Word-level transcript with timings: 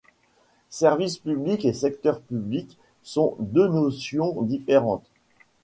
Service 0.71 1.19
public 1.19 1.63
et 1.63 1.73
secteur 1.73 2.21
public 2.21 2.79
sont 3.03 3.35
deux 3.39 3.67
notions 3.67 4.41
différentes. 4.41 5.05